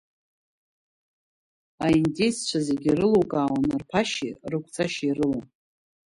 Аиндеиццәа 1.83 2.59
зегьы 2.67 2.91
ирылукаауан 2.91 3.67
рԥашьеи, 3.81 4.33
рықәҵашьеи 4.51 5.15
рыла. 5.17 5.41